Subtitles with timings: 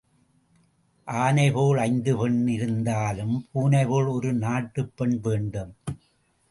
[1.05, 5.75] ஆனை போல் ஐந்து பெண் இருந்தாலும் பூனை போல் ஒரு நாட்டுப் பெண் வேண்டும்.